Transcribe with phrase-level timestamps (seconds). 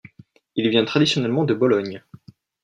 [0.55, 2.03] Il vient traditionnellement de Bologne.